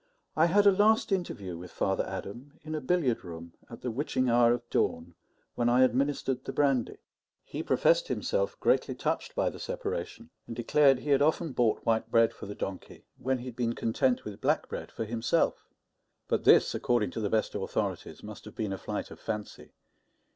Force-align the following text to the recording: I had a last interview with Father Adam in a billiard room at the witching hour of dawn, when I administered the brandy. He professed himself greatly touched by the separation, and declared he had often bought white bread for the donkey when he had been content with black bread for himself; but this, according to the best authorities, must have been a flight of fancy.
I 0.35 0.47
had 0.47 0.65
a 0.65 0.71
last 0.71 1.11
interview 1.11 1.55
with 1.59 1.69
Father 1.69 2.03
Adam 2.07 2.53
in 2.63 2.73
a 2.73 2.81
billiard 2.81 3.23
room 3.23 3.53
at 3.69 3.81
the 3.81 3.91
witching 3.91 4.31
hour 4.31 4.51
of 4.51 4.67
dawn, 4.71 5.13
when 5.53 5.69
I 5.69 5.83
administered 5.83 6.43
the 6.43 6.51
brandy. 6.51 6.97
He 7.43 7.61
professed 7.61 8.07
himself 8.07 8.59
greatly 8.59 8.95
touched 8.95 9.35
by 9.35 9.51
the 9.51 9.59
separation, 9.59 10.31
and 10.47 10.55
declared 10.55 10.97
he 11.01 11.11
had 11.11 11.21
often 11.21 11.51
bought 11.51 11.85
white 11.85 12.09
bread 12.09 12.33
for 12.33 12.47
the 12.47 12.55
donkey 12.55 13.05
when 13.19 13.37
he 13.37 13.45
had 13.45 13.55
been 13.55 13.73
content 13.73 14.25
with 14.25 14.41
black 14.41 14.67
bread 14.67 14.91
for 14.91 15.05
himself; 15.05 15.67
but 16.27 16.45
this, 16.45 16.73
according 16.73 17.11
to 17.11 17.19
the 17.19 17.29
best 17.29 17.53
authorities, 17.53 18.23
must 18.23 18.45
have 18.45 18.55
been 18.55 18.73
a 18.73 18.79
flight 18.79 19.11
of 19.11 19.19
fancy. 19.19 19.69